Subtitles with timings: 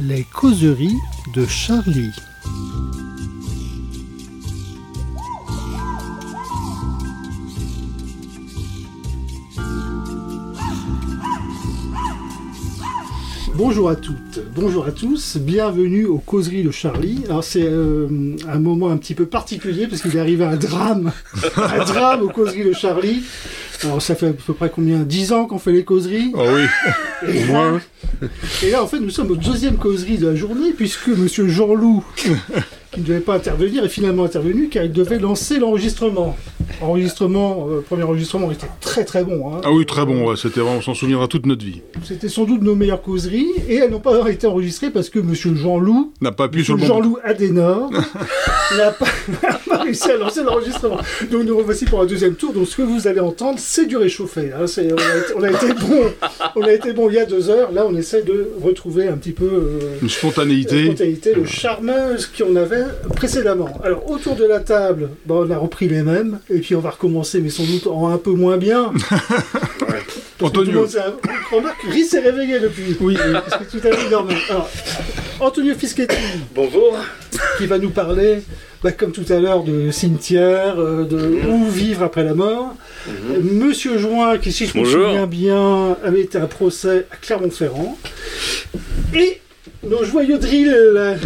[0.00, 0.96] Les causeries
[1.34, 2.12] de Charlie.
[13.54, 17.24] Bonjour à toutes, bonjour à tous, bienvenue aux causeries de Charlie.
[17.24, 21.10] Alors c'est euh, un moment un petit peu particulier parce qu'il est arrivé un drame,
[21.56, 23.24] un drame aux causeries de Charlie.
[23.84, 26.64] Alors ça fait à peu près combien 10 ans qu'on fait les causeries Ah oui,
[27.42, 27.80] au moins.
[28.64, 32.02] et là, en fait, nous sommes aux deuxième causerie de la journée, puisque Monsieur Jean-Loup,
[32.92, 36.36] qui ne devait pas intervenir, est finalement intervenu, car il devait lancer l'enregistrement.
[36.80, 39.52] Enregistrement, euh, premier enregistrement était très très bon.
[39.54, 39.60] hein.
[39.64, 41.82] Ah oui, très bon, ouais, c'était vraiment, on s'en souviendra toute notre vie.
[42.04, 45.54] C'était sans doute nos meilleures causeries, et elles n'ont pas été enregistrées parce que Monsieur
[45.54, 46.86] Jean-Loup, N'a pas appuyé sur le bon.
[46.86, 47.90] Jean-Loup Adenor,
[48.76, 49.06] n'a pas,
[49.42, 50.98] n'a pas réussi à lancer l'enregistrement.
[51.30, 52.52] Donc nous revoici pour un deuxième tour.
[52.52, 54.50] Donc ce que vous allez entendre, c'est du réchauffé.
[54.52, 54.66] hein.
[54.66, 56.02] C'est- on, a été, on a été bon,
[56.56, 57.72] on a été bon il y a deux heures.
[57.72, 59.44] Là, on essaie de retrouver un petit peu.
[59.44, 60.86] euh, Une spontanéité.
[60.86, 62.84] spontanéité, le charmeuse qu'on avait
[63.16, 63.68] précédemment.
[63.84, 66.90] Alors autour de la table, bon, on a repris les mêmes, et puis on va
[66.90, 68.92] recommencer, mais sans doute en un peu moins bien.
[70.40, 70.86] Le Antonio.
[70.86, 70.98] s'est-
[71.50, 72.96] Remarque, Riz s'est réveillé depuis.
[73.00, 74.34] Oui, parce que tout à l'heure il dormait.
[74.48, 74.70] Alors,
[75.40, 76.14] Antonio Fischetti,
[76.54, 76.96] Bonjour.
[77.58, 78.38] Qui va nous parler,
[78.82, 82.74] bah, comme tout à l'heure, de cimetière, euh, de où vivre après la mort.
[83.42, 87.98] Monsieur Join, qui, si je me souviens bien, avait été à un procès à Clermont-Ferrand.
[89.14, 89.40] Et
[89.88, 91.18] nos joyeux drills,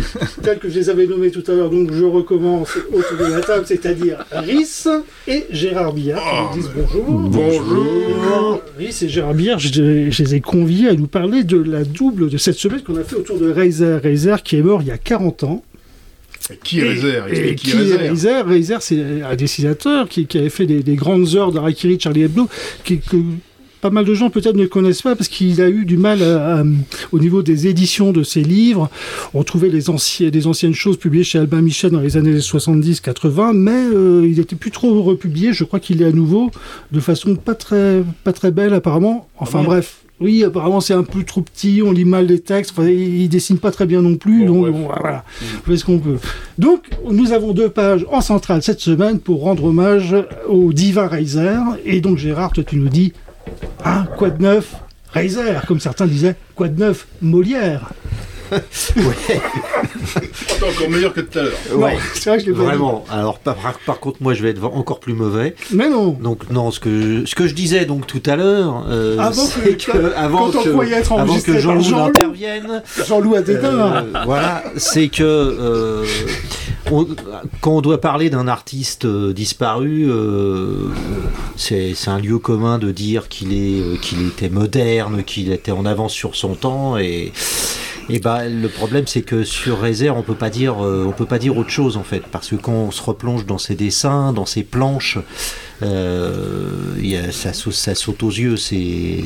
[0.42, 3.40] tels que je les avais nommés tout à l'heure, donc je recommence autour de la
[3.40, 4.86] table, c'est-à-dire Rhys
[5.26, 7.04] et Gérard Billard, qui nous disent bonjour.
[7.30, 8.62] Bonjour.
[8.78, 9.70] Rhys et Gérard Billard, je,
[10.10, 13.04] je les ai conviés à nous parler de la double de cette semaine qu'on a
[13.04, 13.96] fait autour de Reiser.
[13.96, 15.62] Reiser qui est mort il y a 40 ans.
[16.64, 17.74] Qui est Rézère Et qui est
[18.82, 22.48] c'est un dessinateur qui, qui avait fait des, des grandes heures de Rakiri, Charlie Hebdo,
[22.84, 23.16] qui, que
[23.80, 26.60] pas mal de gens peut-être ne connaissent pas parce qu'il a eu du mal à-
[26.60, 26.64] à-
[27.10, 28.88] au niveau des éditions de ses livres.
[29.34, 33.52] On trouvait les anciens, des anciennes choses publiées chez Albin Michel dans les années 70-80,
[33.54, 35.52] mais euh, il n'était plus trop republié.
[35.52, 36.50] Je crois qu'il est à nouveau
[36.92, 39.28] de façon pas très, pas très belle apparemment.
[39.38, 39.96] Enfin bon bref.
[40.22, 43.58] Oui, apparemment c'est un peu trop petit, on lit mal les textes, enfin, il dessine
[43.58, 44.72] pas très bien non plus, Bon, donc bref.
[44.72, 45.24] bon, voilà,
[45.58, 46.18] on fait ce qu'on peut.
[46.58, 50.14] Donc, nous avons deux pages en centrale cette semaine pour rendre hommage
[50.48, 51.56] au divin Reiser.
[51.84, 53.12] Et donc, Gérard, toi, tu nous dis,
[53.84, 54.74] hein, quoi de neuf
[55.12, 57.90] Reiser, comme certains disaient, quoi de neuf Molière?
[60.50, 61.52] Attends, encore meilleur que tout à l'heure.
[61.74, 63.04] Ouais, c'est vrai que je l'ai pas vraiment.
[63.10, 63.56] Alors par,
[64.00, 65.54] contre, moi, je vais être encore plus mauvais.
[65.72, 66.10] Mais non.
[66.20, 69.76] Donc non, ce que ce que je disais donc tout à l'heure, euh, Avant c'est
[69.76, 72.06] que- que, avant quand on que être avant Jean-Loup Jean-Loup.
[72.06, 73.68] n'intervienne, Jean-Loup Adédin.
[73.96, 76.04] euh, voilà, c'est que euh,
[76.90, 77.06] on-
[77.60, 80.88] quand on doit parler d'un artiste euh, disparu, euh,
[81.56, 85.72] c'est c'est un lieu commun de dire qu'il est euh, qu'il était moderne, qu'il était
[85.72, 87.32] en avance sur son temps et
[88.08, 91.26] et ben le problème c'est que sur Rézère on peut pas dire euh, on peut
[91.26, 92.22] pas dire autre chose en fait.
[92.30, 95.18] Parce que quand on se replonge dans ses dessins, dans ses planches,
[95.82, 99.24] y a- ça, saute- ça saute aux yeux, c'est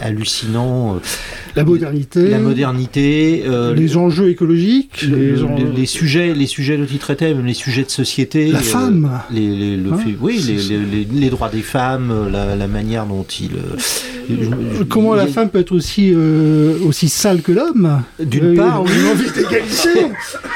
[0.00, 1.00] hallucinant.
[1.56, 2.28] La modernité.
[2.28, 5.02] La modernité, euh, Les enjeux écologiques.
[5.02, 5.36] le-
[5.74, 8.48] les, sujets, les sujets dont il traitait, même les sujets de société.
[8.50, 9.20] La euh, femme.
[9.32, 10.38] les, les- le Hein fait- oui,
[11.12, 13.50] les, droits des femmes, euh, la, la manière dont il.
[13.54, 18.02] euh, Comment la femme peut être aussi, euh, aussi sale que l'homme?
[18.18, 18.92] D'une Euh, part, on oui.
[19.06, 19.24] a envie.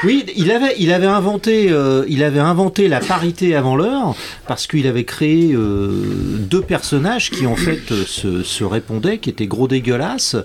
[0.03, 4.15] Oui, il avait, il avait inventé, euh, il avait inventé la parité avant l'heure
[4.47, 9.29] parce qu'il avait créé euh, deux personnages qui en fait euh, se, se répondaient, qui
[9.31, 10.35] étaient gros dégueulasses.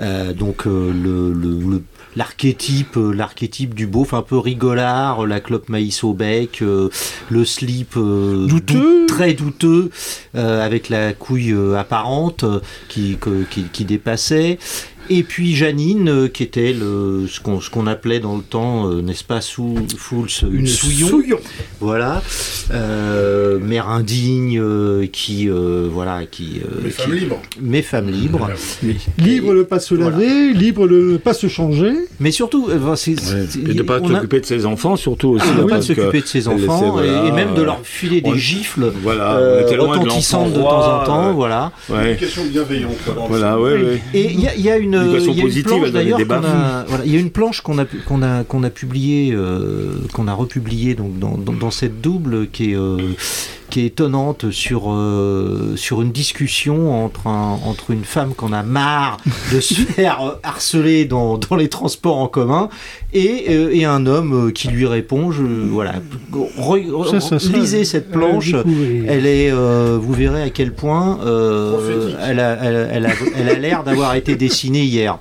[0.00, 0.92] Euh, donc le,
[1.32, 1.82] le- le-
[2.16, 6.88] l'archétype, l'archétype du beauf un peu rigolard, la clope maïs au bec, euh,
[7.30, 8.74] le slip euh, Douteux.
[8.74, 9.90] dou- très douteux
[10.36, 12.44] euh, avec la couille apparente
[12.88, 14.58] qui, que- qui, qui dépassait.
[15.10, 18.88] Et puis Janine, euh, qui était le, ce qu'on ce qu'on appelait dans le temps,
[18.90, 21.08] euh, n'est-ce pas, sous Fools, une, souillon.
[21.08, 21.38] souillon.
[21.80, 22.22] Voilà,
[22.72, 27.42] euh, mère indigne, euh, qui, euh, voilà, qui, euh, Les qui- femmes libres.
[27.60, 28.48] mais femme libre.
[29.18, 31.92] Libre de ne pas se laver, libre de ne pas se changer.
[32.20, 33.12] Mais surtout, euh, c'est-
[33.56, 35.46] Et de pas on a- s'occuper de ses enfants, surtout aussi.
[35.48, 37.60] on a là, pas de parce que s'occuper de ses enfants voilà, et, même de
[37.60, 41.00] euh, leur filer des on- gifles Voilà, euh, on était loin de retentissantes de temps
[41.02, 41.72] en temps, euh, voilà.
[41.90, 42.12] Ouais.
[42.12, 42.92] Éducation bienveillante.
[43.04, 44.02] quoi, dans le Voilà, ouais, ouais.
[44.14, 46.18] Et il y a, il y a une, L'éducation il y a une planche d'ailleurs
[46.18, 46.84] qu'on a, baffes.
[46.88, 49.94] voilà, il y a une planche qu'on a, pu- qu'on a, qu'on a publiée, euh,
[50.12, 52.98] qu'on a republiée donc dans, dans, dans cette double qui est, euh,
[53.70, 58.62] qui est étonnante sur, euh, sur une discussion entre, un, entre une femme qu'on a
[58.62, 59.16] marre
[59.52, 62.68] de se faire harceler dans, dans les transports en commun
[63.12, 65.30] et, euh, et un homme euh, qui lui répond.
[65.30, 65.94] Je, voilà,
[66.32, 68.52] Re- Ça, ça sera- lisez cette planche.
[69.08, 73.10] Elle est, euh, vous verrez à quel point euh, elle a, elle, a- elle a,
[73.36, 75.18] elle a l'air d'avoir été dessinée hier.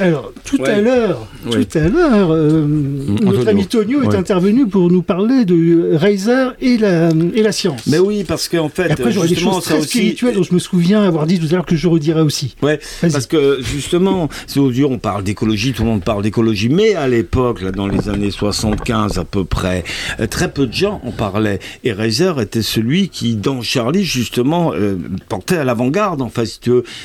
[0.00, 0.70] Alors, tout Ouais.
[0.70, 3.48] à l'heure, tout à l'heure, euh, notre Antonio.
[3.48, 4.16] ami Tonio est Ouais.
[4.16, 7.82] intervenu pour nous parler de Razer et la, et la science.
[7.86, 10.16] Mais oui, parce qu'en fait, Et après, j'aurais des justement, choses ça très aussi.
[10.34, 12.56] dont je me souviens avoir dit tout à l'heure que je redirai aussi.
[12.62, 17.06] Ouais, parce que justement, c'est on parle d'écologie, tout le monde parle d'écologie, mais à
[17.08, 19.84] l'époque, là, dans les années 75 à peu près,
[20.20, 21.58] euh, très peu de gens en parlaient.
[21.84, 24.96] Et Razer était celui qui, dans Charlie, justement, euh,
[25.28, 26.46] portait à l'avant-garde, en fait,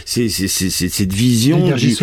[0.06, 1.95] c'est cette vision L'énergie du-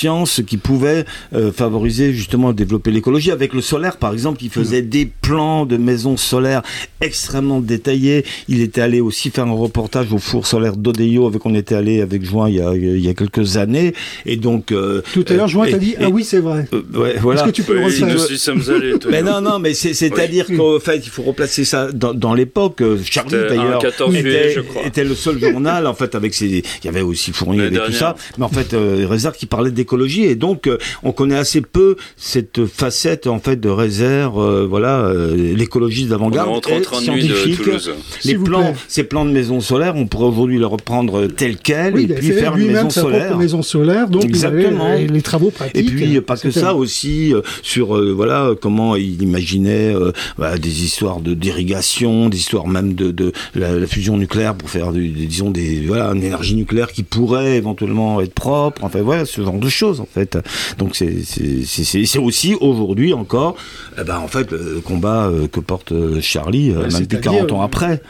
[0.00, 0.16] solaire.
[0.16, 1.04] du- d'une science qui pouvait
[1.34, 3.30] euh, favoriser justement développer l'écologie.
[3.30, 4.88] Avec le solaire, par exemple, il faisait Mm.
[4.88, 6.62] des plans de maisons solaires
[7.00, 8.24] extrêmement détaillés.
[8.48, 12.00] Il était allé aussi faire un reportage au four solaire d'Odeio, avec on était allé
[12.00, 13.92] avec Join il y a, il y a quelques années.
[14.26, 16.66] Et donc euh, Tout à l'heure, Joël et- t'a dit et- Ah oui, c'est vrai.
[16.72, 17.40] euh, ouais, voilà.
[17.40, 18.98] Est-ce que tu peux le Oui, refaire nous y sommes allés.
[18.98, 19.10] toi.
[19.10, 22.80] Mais non, non, mais c'est- c'est-à-dire qu'en fait, il faut replacer ça dans, dans l'époque.
[22.82, 26.46] Euh, Charlie, d'ailleurs, 14 juillet, était, le seul journal, en fait, avec ses...
[26.46, 28.14] Il y avait aussi Fournier, avait tout ça.
[28.38, 29.06] Mais en fait, euh,
[29.36, 30.24] qui parlait d'écologie.
[30.24, 35.00] Et donc, euh, on connaît assez peu cette facette, en fait, de Razer, euh, voilà,
[35.00, 37.62] euh, l'écologiste On d'avant-garde de de scientifique.
[37.62, 37.90] Toulouse.
[38.24, 38.74] Les plans, plaît.
[38.88, 42.32] ces plans de maisons solaires, on pourrait aujourd'hui les reprendre tels quels Oui, et puis
[42.32, 43.26] faire une maison sa solaire.
[43.26, 44.94] propre maison solaire, donc il avait Exactement.
[44.94, 45.76] les travaux pratiques.
[45.76, 50.58] Et puis pas que ça aussi euh, sur euh, voilà comment il imaginait euh, voilà,
[50.58, 54.92] des histoires de d'irrigation, des histoires même de, de la, la fusion nucléaire pour faire
[54.92, 58.82] du- disons des voilà une énergie nucléaire qui pourrait éventuellement être propre.
[58.84, 60.38] Enfin voilà ce genre de choses en fait.
[60.78, 63.56] Donc c'est aussi aujourd'hui encore
[64.00, 66.96] eh ben en fait le combat euh, que porte euh, Charlie euh, Ouais, même plus
[67.10, 68.02] c'est-à-dire, 40 ans après.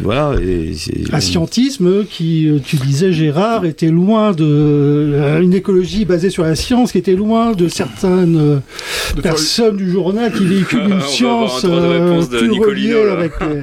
[0.00, 6.04] Voilà et c'est Un scientisme qui, tu disais Gérard, était loin de euh, une écologie
[6.04, 8.60] basée sur la science, qui était loin de certaines
[9.14, 13.62] faire- personnes du journal qui véhiculent une science euh, plus Nicolino, reliée avec les,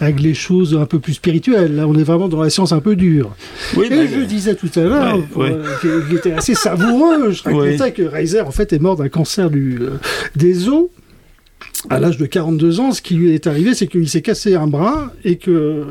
[0.00, 1.74] avec les choses un peu plus spirituelles.
[1.76, 3.30] Là, on est vraiment dans la science un peu dure.
[3.76, 5.50] Oui, Et bah, je disais tout à l'heure, Ouais, ouais.
[5.52, 7.30] euh, qu'il- qu'il était assez savoureux.
[7.30, 9.90] Je racontais que Reiser, en fait, est mort d'un cancer du, euh,
[10.36, 10.88] des os
[11.88, 14.66] à l'âge de 42 ans, ce qui lui est arrivé, c'est qu'il s'est cassé un
[14.66, 15.82] bras et que,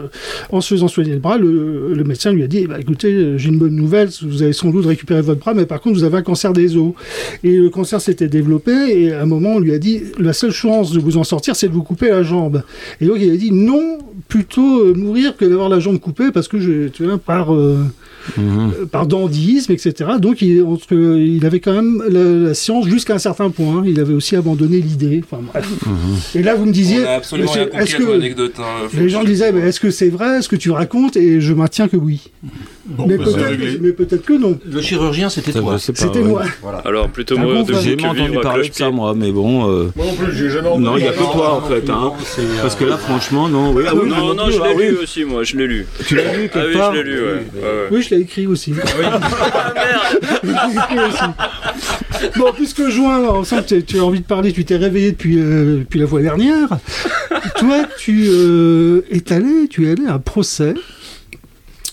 [0.51, 3.50] en se faisant soigner le bras, le, le médecin lui a dit, bah, écoutez, j'ai
[3.50, 6.17] une bonne nouvelle, vous avez sans doute récupéré votre bras, mais par contre, vous avez
[6.17, 6.94] un cancer des os.
[7.44, 10.51] Et le cancer s'était développé et à un moment, on lui a dit, la seule
[10.51, 12.61] chance de vous en sortir, c'est de vous couper la jambe.
[13.01, 13.97] Et donc, il a dit, non,
[14.27, 17.83] plutôt euh, mourir que d'avoir la jambe coupée parce que je, tu vois, par, euh,
[18.38, 18.71] Mhm.
[18.81, 19.94] euh, par dandisme, etc.
[20.19, 23.83] Donc il, entre, il avait quand même la, la science jusqu'à un certain point.
[23.86, 25.21] Il avait aussi abandonné l'idée.
[25.24, 25.68] Enfin bref.
[26.36, 28.12] Et là, vous me disiez, On a absolument monsieur, rien compris est-ce à ton que
[28.16, 28.54] anecdote.
[28.60, 31.18] hein, les gens disaient, mais est-ce que c'est vrai, ce que tu racontes?
[31.18, 32.30] Et je maintiens que oui.
[32.89, 33.25] Bon, mais bah,
[33.97, 34.59] peut-être que non.
[34.65, 35.77] Le chirurgien, c'était toi.
[35.77, 36.24] C'était ouais.
[36.24, 36.41] moi.
[36.62, 36.77] Voilà.
[36.86, 37.74] Alors plutôt Un moi bon de.
[37.75, 39.69] J'ai jamais que entendu parler de ça, moi, mais bon.
[39.69, 40.83] euh, Moi non plus, j'ai jamais entendu.
[40.83, 41.88] Non, il n'y a que toi, en fait.
[41.89, 42.13] Hein.
[42.62, 43.71] Parce que là, franchement, non.
[43.74, 44.88] Oui, ah oui, Non, non, je ah l'ai oui.
[44.89, 45.86] lu aussi, moi, je l'ai lu.
[46.07, 47.44] Tu l'as lu Ah quelque oui, part je l'ai lu, ouais.
[47.91, 48.74] Oui, je l'ai écrit aussi.
[49.03, 50.09] Ah merde
[50.44, 52.30] Je l'ai écrit aussi.
[52.38, 55.38] Bon, puisque juin, on sent que tu- as envie de parler, tu t'es réveillé depuis,
[55.39, 56.68] euh, depuis la fois dernière.
[57.57, 60.74] Toi, tu euh, es allé, tu es allé à un procès.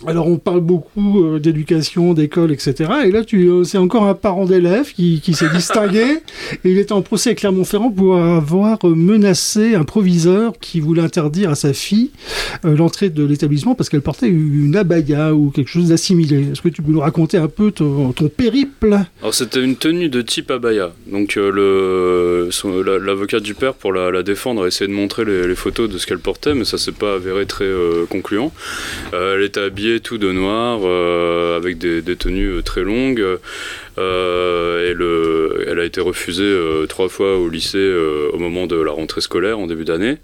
[0.06, 2.90] Alors, on parle beaucoup euh, d'éducation, d'école, etc.
[3.04, 6.02] Et là, tu, euh, c'est encore un parent d'élève qui, qui s'est distingué.
[6.02, 6.18] et
[6.70, 11.54] il était en procès à Clermont-Ferrand pour avoir menacé un proviseur qui voulait interdire à
[11.54, 12.10] sa fille
[12.64, 16.46] euh, l'entrée de l'établissement parce qu'elle portait une abaya ou quelque chose d'assimilé.
[16.52, 18.98] Est-ce que tu peux nous raconter un peu ton, ton périple?
[19.22, 20.92] Alors c'était une tenue de type abaya.
[21.10, 24.94] Donc euh, le son- la- l'avocat du père pour la, la défendre a essayé de
[24.94, 28.04] montrer les, les photos de ce qu'elle portait, mais ça s'est pas avéré très euh,
[28.08, 28.52] concluant.
[29.14, 33.24] Euh, elle était habillée tout de noir euh, avec des, des tenues euh, très longues.
[33.98, 37.92] Euh, et le, elle a été refusée euh, trois fois au lycée
[38.32, 40.18] au moment de la rentrée scolaire en début d'année.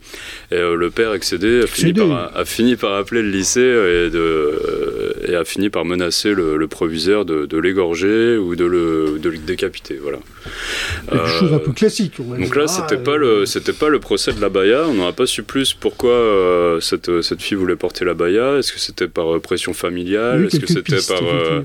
[0.51, 4.92] Et le père excédé a fini, par, a fini par appeler le lycée et, de,
[5.27, 9.29] et a fini par menacer le, le proviseur de, de l'égorger ou de le, de
[9.29, 9.99] le décapiter.
[10.03, 10.19] Voilà.
[11.11, 12.15] Quelque Euh, chose un peu classique.
[12.19, 14.85] on donc là, Ah, c'était euh, pas le, c'était pas le procès de la baya.
[14.89, 18.59] On n'aurait pas su plus pourquoi euh, cette, cette fille voulait porter la baya.
[18.59, 20.41] Est-ce que c'était par euh, pression familiale?
[20.43, 21.61] Oui, Est-ce que c'était par, euh,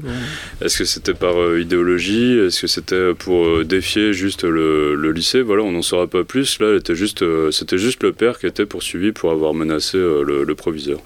[0.62, 2.38] est-ce que c'était par euh, idéologie?
[2.40, 5.42] Est-ce que c'était pour euh, défier juste le, le lycée?
[5.42, 6.60] Voilà, on n'en saura pas plus.
[6.60, 9.98] Là, elle était juste, euh, c'était juste le père qui était poursuivi pour avoir menacé
[9.98, 11.00] euh, le, le proviseur.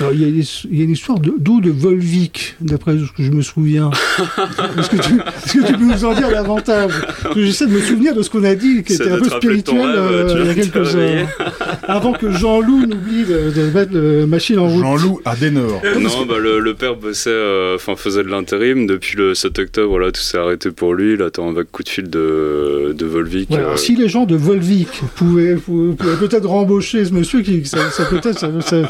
[0.00, 3.42] Alors, il y, a une- histoire de- d'eau de Volvic, d'après ce que je me
[3.42, 3.90] souviens.
[4.78, 6.92] Est-ce que, tu, est-ce que tu peux nous en dire davantage?
[7.36, 9.96] J'essaie de me souvenir de ce qu'on a dit, qui était un peu spirituel rêve,
[9.98, 11.26] euh, il y a quelques heures.
[11.88, 14.80] Avant que Jean-Loup n'oublie de, de mettre la machine en route.
[14.82, 15.82] Jean-Loup Adenor.
[16.00, 19.98] non, bah, le, le père bossait, euh, enfin faisait de l'intérim depuis le 7 octobre.
[19.98, 21.14] Là, tout s'est arrêté pour lui.
[21.14, 23.50] Il attend un vague coup de fil de, de Volvic.
[23.50, 27.64] Ouais, euh, si les gens de Volvic pouvaient, pouvaient- pouvaient peut-être rembaucher ce monsieur, qui,
[27.66, 28.88] ça, ça peut-être, ça, ça-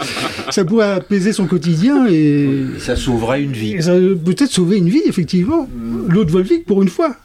[0.50, 3.74] ça pourrait apaiser son quotidien et Ça sauverait une vie.
[3.74, 5.68] Et ça peut-être sauvé une vie, effectivement.
[6.08, 7.16] L'autre Volvic, pour une fois.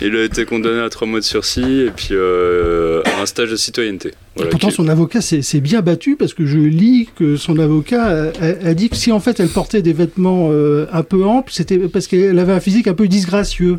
[0.00, 3.50] Il a été condamné à trois mois de sursis et puis euh, à un stage
[3.50, 4.12] de citoyenneté.
[4.36, 8.02] Voilà, Pourtant, qui- son avocat s'est bien battu parce que je lis que son avocat
[8.04, 11.24] a, a- a dit que si en fait elle portait des vêtements euh, un peu
[11.24, 13.78] amples, c'était parce qu'elle avait un physique un peu disgracieux.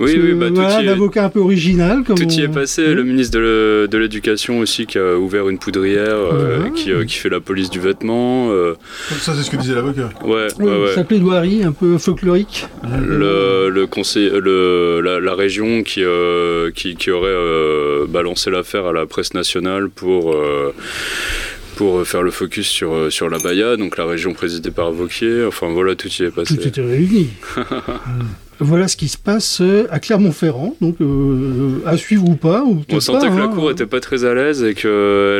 [0.00, 2.02] Oui, Parce oui, que, bah, tout, voilà, y est, l'avocat un peu original.
[2.04, 2.84] Comme tout y est passé.
[2.86, 2.94] Oui.
[2.94, 7.28] Le ministre de l'Éducation aussi qui a ouvert une poudrière euh, qui, euh, qui fait
[7.28, 8.50] la police du vêtement.
[8.50, 8.74] euh,
[9.18, 10.10] Ça, c'est ce que disait l'avocat.
[10.24, 10.94] ouais, Oui, ouais, ouais.
[10.94, 12.66] Sa plaidoirie un peu folklorique.
[12.84, 18.86] le, le conseil, le, la, la région qui, euh, qui, qui aurait euh, balancé l'affaire
[18.86, 20.74] à la presse nationale pour, euh,
[21.76, 25.44] pour faire le focus sur, euh, sur la Baïa, donc la région présidée par Vauquier.
[25.44, 26.56] Enfin voilà, tout y est passé.
[26.56, 27.30] Tout était réuni.
[28.58, 32.62] Voilà ce qui se passe euh, à Clermont-Ferrand, donc euh, à suivre ou pas.
[32.62, 33.48] Ou On sentait pas, que la hein.
[33.48, 34.90] cour était pas très à l'aise et qu'elle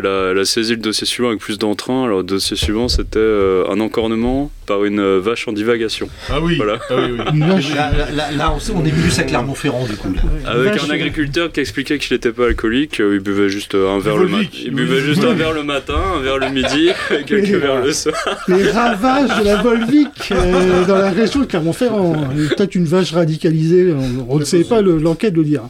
[0.06, 2.04] a, elle a saisi le dossier suivant avec plus d'entrain.
[2.04, 6.08] Alors, le dossier suivant, c'était euh, un encornement par une vache en divagation.
[6.28, 6.56] Ah oui.
[6.56, 6.78] Voilà.
[6.90, 7.24] Ah oui, oui.
[7.32, 7.74] Une vache.
[7.74, 10.12] Là, là, là, là, on, est plus à Clermont-Ferrand, du coup.
[10.12, 10.50] là.
[10.50, 14.16] Avec Vache, un agriculteur qui expliquait qu'il n'était pas alcoolique, il buvait juste un verre
[14.16, 14.36] le matin.
[14.36, 14.62] Volvic.
[14.64, 17.92] Il buvait juste un verre le matin, un verre le midi et quelques verres le
[17.92, 18.14] soir.
[18.48, 22.28] Les ravages de la Volvic euh, dans la région de Clermont-Ferrand.
[22.48, 25.68] Peut-être une vache radicalisée, on, on ne sait pas, le- l'enquête le dira.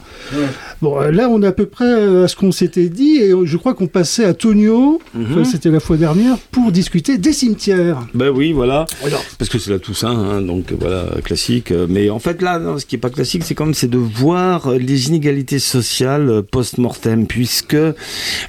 [0.82, 3.32] Bon, euh, là, on est à peu près euh, à ce qu'on s'était dit, et
[3.44, 5.44] je crois qu'on passait à Tonio, Mhm.
[5.44, 8.06] c'était la fois dernière, pour discuter des cimetières.
[8.14, 8.86] Ben oui, voilà.
[9.04, 11.72] Alors, Parce que c'est la Toussaint, hein, donc euh, voilà, classique.
[11.88, 13.98] Mais en fait, là, non, ce qui est pas classique, c'est quand même c'est de
[13.98, 17.76] voir les inégalités sociales post-mortem, puisque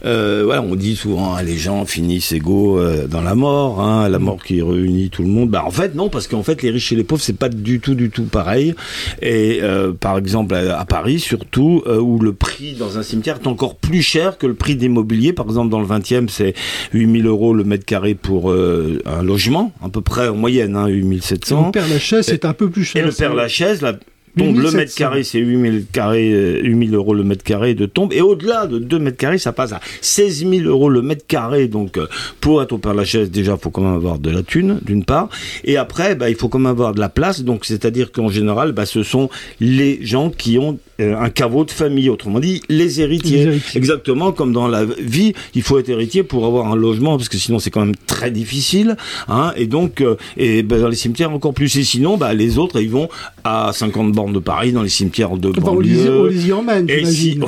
[0.05, 4.09] euh, voilà, on dit souvent hein, les gens finissent égaux euh, dans la mort, hein,
[4.09, 5.49] la mort qui réunit tout le monde.
[5.49, 7.79] Bah en fait non, parce qu'en fait les riches et les pauvres c'est pas du
[7.79, 8.73] tout du tout pareil.
[9.21, 13.39] Et euh, par exemple à, à Paris surtout, euh, où le prix dans un cimetière
[13.43, 15.33] est encore plus cher que le prix d'immobilier.
[15.33, 16.53] Par exemple dans le 20e c'est
[16.93, 20.87] 8000 euros le mètre carré pour euh, un logement, à peu près en moyenne, hein,
[20.87, 21.67] 8700.
[21.67, 23.03] le Père Lachaise, c'est un peu plus cher.
[23.03, 23.93] Et le Père Lachaise, là,
[24.37, 24.77] tombe le 8700.
[24.77, 28.13] mètre carré, c'est 8000 carrés, euh, 8000 euros le mètre carré de tombe.
[28.13, 31.67] Et au-delà de 2 mètres carrés, ça passe à 16 000 euros le mètre carré.
[31.67, 32.07] Donc, euh,
[32.41, 35.03] pour être au Père Lachaise, déjà, il faut quand même avoir de la thune, d'une
[35.03, 35.29] part.
[35.63, 37.41] Et après, bah, il faut quand même avoir de la place.
[37.41, 39.29] Donc, c'est-à-dire qu'en général, bah, ce sont
[39.59, 42.09] les gens qui ont euh, un caveau de famille.
[42.09, 43.37] Autrement dit, les héritiers.
[43.37, 43.77] Les héritiers.
[43.77, 47.37] Exactement comme dans la vie, il faut être héritier pour avoir un logement, parce que
[47.37, 48.97] sinon c'est quand même très difficile.
[49.27, 50.03] Hein, et donc,
[50.37, 51.75] et ben, dans les cimetières encore plus.
[51.77, 53.09] Et sinon, bah, les autres, ils vont
[53.43, 56.19] à 50 bornes de Paris, dans les cimetières de les, banlieue.
[56.21, 57.47] on les y emmène, Et si, ils vont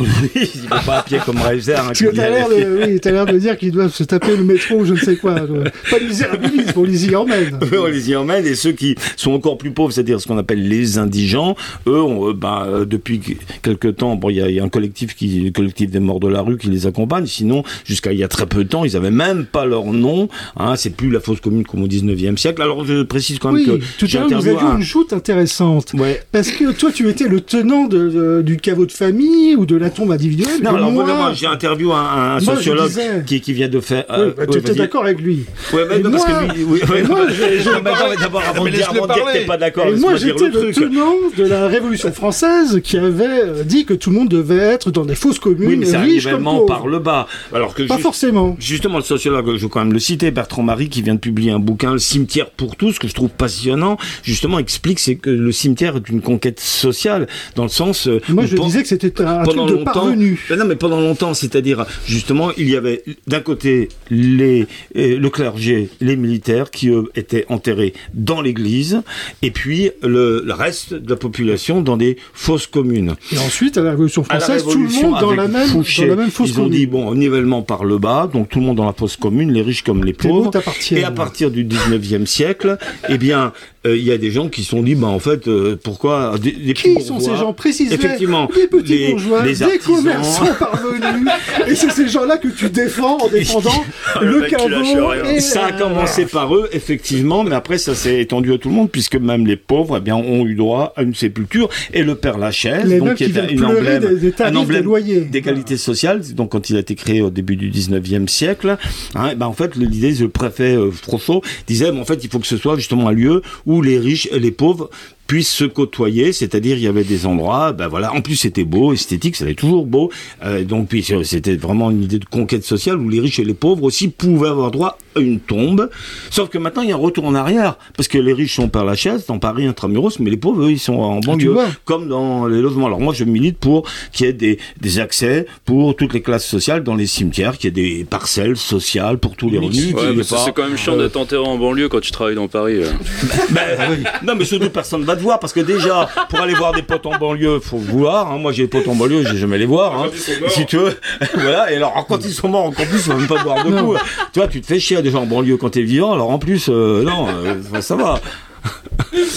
[0.85, 1.75] pas à pied comme Reiser.
[1.75, 4.43] Hein, t'as à l'air de, oui, t'as l'air de dire qu'ils doivent se taper le
[4.43, 5.35] métro ou je ne sais quoi.
[5.91, 7.59] Pas misérabilisme, on les y emmène.
[7.77, 10.67] on les y emmène et ceux qui sont encore plus pauvres, c'est-à-dire ce qu'on appelle
[10.67, 11.55] les indigents,
[11.87, 13.19] eux, on, euh, ben, euh, depuis
[13.61, 15.99] quelque temps, bon, il y, a- il y a un collectif qui, le collectif des
[15.99, 17.25] morts de la rue qui les accompagne.
[17.25, 20.29] Sinon, jusqu'à il y a très peu de temps, ils avaient même pas leur nom.
[20.57, 22.61] Hein, c'est plus la fosse commune comme au 19e siècle.
[22.61, 25.13] Alors je précise quand même Oui, que tout à l'heure, vous aviez un- une joute
[25.13, 25.93] intéressante.
[25.97, 26.21] Ouais.
[26.31, 29.75] Parce que toi, tu étais le tenant de, de- du caveau de famille ou de
[29.75, 30.61] la tombe individuelle.
[30.63, 34.05] Non, alors moi, vraiment, j'ai interviewé un, moi, sociologue disais- qui, qui vient de faire.
[34.09, 34.77] Oui, euh, bah, ouais, tu étais vas-y.
[34.77, 35.45] d'accord avec lui.
[35.73, 37.19] Ouais, mais non, parce moi- que lui, oui, ouais, moi,
[38.19, 42.11] d'abord, avant de dire, que t'es pas d'accord, moi, j'étais le tenant de la Révolution
[42.11, 45.67] française qui avait euh, dit que tout le monde devait être dans des fausses communes,
[45.69, 47.27] Oui, mais c'est un nivellement par le bas.
[47.53, 48.55] Alors que Pas forcément.
[48.59, 51.51] Justement, le sociologue, je veux quand même le citer, Bertrand Marie, qui vient de publier
[51.51, 55.51] un bouquin, Le cimetière pour tous, que je trouve passionnant, justement explique c'est que le
[55.51, 58.07] cimetière est une conquête sociale, dans le sens...
[58.07, 60.43] euh, Moi, je disais que c'était un, truc pendant de parvenu.
[60.49, 65.29] Ben non, mais pendant longtemps, c'est-à-dire justement, il y avait d'un côté les, euh, le
[65.29, 69.01] clergé, les militaires qui eux étaient enterrés dans l'église,
[69.41, 73.15] et puis le, le reste de la population dans des fosses communes.
[73.31, 76.15] Et ensuite, à la Révolution la française, tout le monde dans la même, Fouché, dans
[76.15, 76.71] la même ils ont commune.
[76.71, 79.61] dit bon, nivellement par le bas, donc tout le monde dans la fosse commune, les
[79.61, 80.51] riches comme les pauvres.
[80.91, 82.77] Et à partir du 19e siècle,
[83.09, 83.53] eh bien,
[83.85, 86.35] euh, il y a des gens qui se sont dit, bah, en fait, euh, pourquoi
[86.41, 87.93] des, des petits Qui sont ces gens Précisez.
[87.95, 89.95] Effectivement, Des petits les- bourgeois, les des artisans.
[89.95, 91.27] commerçants parvenus.
[91.67, 93.83] et c'est ces gens-là que tu défends en défendant
[94.21, 95.13] Le le caveau.
[95.23, 98.69] et Ça a euh, commencé par eux, effectivement, mais après ça s'est étendu à tout
[98.69, 101.69] le monde, puisque même les pauvres eh bien, ont eu droit à une sépulture.
[101.93, 104.87] Et le Père Lachaise, Les donc, qui viennent une emblème, des, des un emblème
[105.31, 108.77] d'égalité sociale, donc quand il a été créé au début du 19e siècle,
[109.15, 112.39] hein, ben en fait l'idée, le préfet euh, Frochot disait, ben, en fait il faut
[112.39, 114.89] que ce soit justement un lieu où les riches et les pauvres
[115.29, 118.93] puissent se côtoyer, c'est-à-dire il y avait des endroits, ben voilà, en plus c'était beau,
[118.93, 120.09] esthétique, c'était toujours beau,
[120.43, 123.43] euh, donc puis euh, c'était vraiment une idée de conquête sociale où les riches et
[123.43, 125.87] les pauvres aussi pouvaient avoir droit à une tombe,
[126.31, 128.69] sauf que maintenant il y a un retour en arrière, parce que les riches sont
[128.69, 131.67] par la chaise dans Paris intramuros, mais les pauvres eux, ils sont en banlieue, vois.
[131.85, 132.87] comme dans les logements.
[132.87, 136.47] Alors moi je milite pour qu'il y ait des, des accès pour toutes les classes
[136.47, 139.93] sociales dans les cimetières, qu'il y ait des parcelles sociales pour tous les revenus.
[139.93, 142.77] Ouais, c'est quand même chiant d'être enterré en banlieue quand tu travailles dans Paris.
[142.81, 142.91] euh.
[143.51, 143.77] Ben,
[144.25, 147.05] Non, mais surtout personne va te voir parce que déjà, pour aller voir des potes
[147.05, 148.31] en banlieue, faut vouloir.
[148.31, 148.37] hein.
[148.39, 149.93] Moi, j'ai des potes en banlieue, j'ai jamais les voir.
[150.01, 150.07] hein.
[150.49, 150.97] Si tu veux,
[151.35, 151.71] voilà.
[151.71, 153.95] Et alors, quand ils sont morts, en plus, on va même pas boire de coup.
[154.33, 156.13] Tu vois, tu te fais chier déjà en banlieue quand t'es vivant.
[156.13, 158.19] Alors en plus, euh, non, euh, ça va.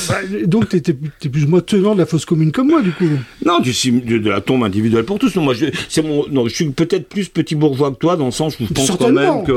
[0.09, 0.17] Bah,
[0.47, 3.09] Donc, tu étais, plus ou moins tenant de la fosse commune comme moi, du coup.
[3.45, 5.35] Non, du de, de la tombe individuelle pour tous.
[5.37, 8.27] Non, moi, je, c'est mon, non, je suis peut-être plus petit bourgeois que toi dans
[8.27, 9.53] le sens où je pense quand même que,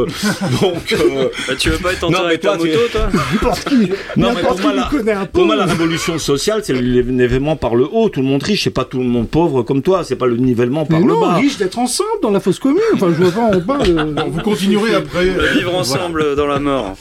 [0.62, 0.93] donc.
[0.93, 3.09] euh, Bah, tu veux pas être Non, enterré mais avec ta toi, tu- moto, toi
[3.33, 3.85] N'importe qui, Non,
[4.17, 5.31] mais n'importe pour qui moi, la, connaît un peu.
[5.31, 8.09] pour moi, la révolution sociale, c'est le nivellement par le haut.
[8.09, 10.03] Tout le monde riche, c'est pas tout le monde pauvre comme toi.
[10.03, 11.35] C'est pas le nivellement par Mais le non, bas.
[11.35, 12.79] riche d'être ensemble dans la fosse commune.
[12.93, 13.79] Enfin, je vois pas en bas.
[13.88, 15.25] euh, Vous continuerez après.
[15.55, 16.95] Vivre ensemble dans la mort.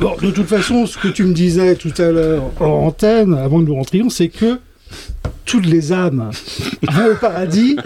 [0.00, 2.11] Bon, de toute façon, ce que tu me disais tout à l'heure
[2.60, 4.58] en antenne, avant que nous rentrions, c'est que
[5.44, 6.30] toutes les âmes
[6.82, 7.76] vont au paradis.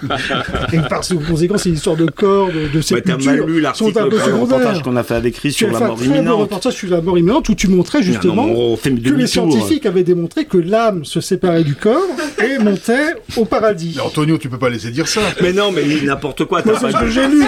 [0.72, 3.54] Et par conséquent, c'est une histoire de corps, de, de Ouais, t'as sépulture, mal lu
[3.54, 4.82] sont l'article, un peu le reportage secondaires.
[4.82, 6.40] qu'on a fait avec Chris sur la mort imminente.
[6.40, 10.04] reportage sur la mort imminente où tu montrais justement Non, non, que les scientifiques avaient
[10.04, 12.02] démontré que l'âme se séparait du corps
[12.44, 13.94] et montait au paradis.
[13.96, 15.22] mais Antonio, tu peux pas laisser dire ça.
[15.40, 16.62] Mais non, mais n'importe quoi.
[16.62, 17.42] C'est ce que j'ai lu.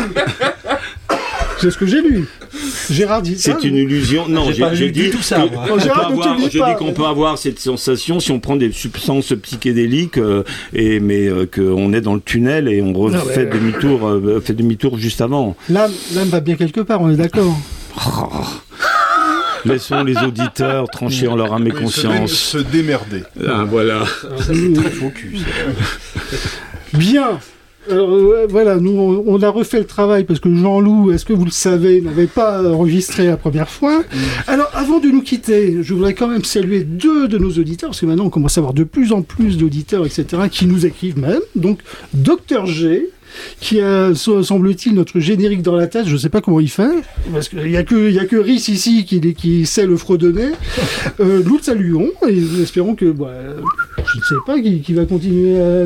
[1.61, 2.27] C'est ce que j'ai lu.
[2.91, 3.57] Gérard dit ça.
[3.61, 4.29] C'est une illusion.
[4.29, 5.65] Non, J'ai j'ai pas j'ai lu dit du tout ça, moi.
[5.71, 6.71] on Gérard, avoir- Je pas.
[6.73, 10.43] dis qu'on peut avoir cette sensation si on prend des substances psychédéliques, euh,
[10.73, 14.99] et mais euh, qu'on est dans le tunnel et on refait demi-tour, euh, fait demi-tour
[14.99, 15.57] juste avant.
[15.69, 17.57] L'âme, l'âme va bien quelque part, on est d'accord.
[19.65, 22.33] Laissons les auditeurs trancher en leur âme et Se dé- conscience.
[22.33, 23.25] Se démerder.
[23.47, 24.05] Ah, voilà.
[26.95, 27.41] Bien.
[27.91, 31.33] Alors, euh, voilà, nous on, on a refait le travail parce que Jean-Loup, est-ce que
[31.33, 34.03] vous le savez, n'avait pas enregistré la première fois.
[34.47, 38.01] Alors, avant de nous quitter, je voudrais quand même saluer deux de nos auditeurs parce
[38.01, 41.19] que maintenant on commence à avoir de plus en plus d'auditeurs, etc., qui nous écrivent
[41.19, 41.41] même.
[41.55, 41.81] Donc,
[42.13, 43.11] Docteur G,
[43.61, 46.07] qui a, semble-t-il, notre générique dans la tête.
[46.07, 46.89] Je ne sais pas comment il fait,
[47.33, 50.49] parce qu'il n'y a que, y a que Rhys ici qui, qui sait le fredonner.
[51.21, 53.33] Euh, nous le saluons et nous espérons que, bah,
[53.97, 55.85] je ne sais pas, qui, qui va continuer à.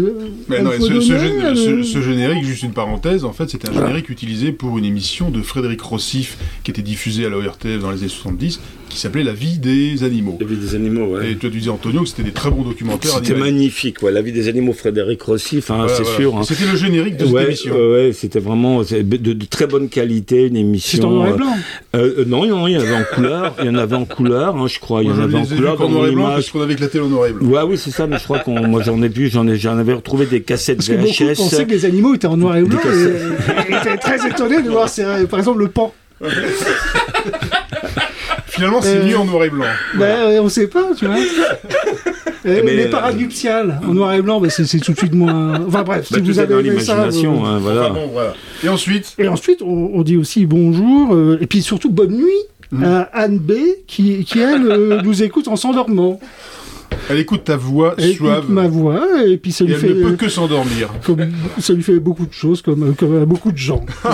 [0.48, 2.62] Mais à non, le et ce, ce fredonner, gé- à le- ce- ce générique, juste
[2.64, 6.70] une parenthèse, en fait, c'était un générique utilisé pour une émission de Frédéric Rossif qui
[6.70, 8.60] était diffusée à l'ORTF dans les années 70,
[8.92, 10.36] qui s'appelait La vie des animaux.
[10.40, 13.12] La vie des animaux, Et toi, tu disais, Antonio, que c'était des très bons documentaires
[13.14, 14.12] C'était magnifique, ouais.
[14.12, 16.36] La vie des animaux, Frédéric Rossi, enfin, c'est sûr.
[16.36, 16.42] hein.
[16.44, 17.74] C'était le générique de cette Ouais, émission.
[17.74, 20.98] ouais, ouais, c'était vraiment de, de très bonne qualité, une émission.
[20.98, 21.56] C'est en noir et euh, blanc.
[21.96, 24.04] euh, euh, non, non, il y en avait en couleur, il y en avait en
[24.04, 26.50] couleur, hein, je crois, il y en avait en couleur dans noir et blanc parce
[26.50, 27.48] qu'on avait éclaté le noir et blanc.
[27.48, 29.78] Ouais, oui, c'est ça, mais je crois qu'on, moi j'en ai vu, j'en ai, j'en
[29.78, 31.36] avais retrouvé des cassettes Parce que beaucoup VHS.
[31.36, 34.68] pensaient que les animaux étaient en noir et blanc et, et étaient très étonnés de
[34.70, 34.88] voir,
[35.30, 35.94] par exemple, le pan.
[38.62, 39.64] Finalement, c'est Euh, mieux en noir et blanc.
[39.94, 41.16] Ben, euh, on sait pas, tu vois.
[42.44, 45.60] Et mais, les euh, paranuptiales en noir et blanc, ben, c'est tout de suite moins.
[45.66, 46.94] Enfin bref, Bah, si vous avez dans aimé ça.
[46.94, 47.82] l'imagination, vous- hein, voilà.
[47.84, 48.34] Enfin bon, voilà.
[48.64, 52.30] Et ensuite, Et ensuite, on, on dit aussi bonjour, euh, et puis surtout bonne nuit
[52.74, 52.84] Mmh.
[52.84, 53.52] à Anne B,
[53.86, 56.18] qui, qui elle, euh, nous écoute en s'endormant.
[57.10, 59.80] Elle écoute ta voix Elle suave écoute ma voix, et puis ça et lui, elle
[59.80, 60.92] fait, ne peut que s'endormir.
[61.04, 61.26] comme,
[61.58, 63.84] ça lui fait beaucoup de choses, comme, comme à beaucoup de gens.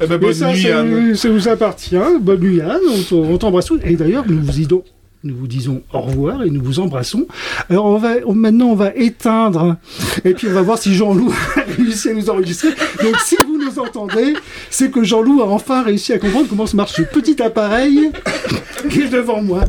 [0.00, 0.90] Eh ben, Et bonne ça, nuit, ça, Anne.
[1.08, 1.96] nous- ça nous appartient.
[2.20, 2.80] Bonne nuit, Anne.
[3.12, 3.78] On t'embrasse tous.
[3.84, 4.82] Et d'ailleurs, nous vous disons,
[5.22, 7.26] nous vous disons au revoir et nous vous embrassons.
[7.70, 9.76] Alors, on va, on- maintenant, on va éteindre.
[10.24, 12.70] Et puis, on va voir si Jean-Loup a réussi à nous enregistrer.
[13.02, 14.34] Donc, si vous entendez,
[14.70, 18.10] c'est que Jean-Loup a enfin réussi à comprendre comment se marche ce petit appareil
[18.90, 19.60] qui est devant moi.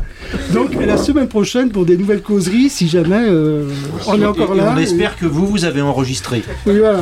[0.52, 3.68] Donc, à la semaine prochaine pour des nouvelles causeries, si jamais euh,
[4.06, 4.72] on est encore Et là.
[4.74, 6.42] on espère que vous, vous avez enregistré.
[6.66, 7.00] Oui, voilà.